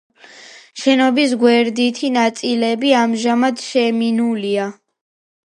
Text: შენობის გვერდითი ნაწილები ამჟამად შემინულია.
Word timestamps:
შენობის 0.83 1.35
გვერდითი 1.43 2.09
ნაწილები 2.15 2.95
ამჟამად 3.03 3.63
შემინულია. 3.67 4.67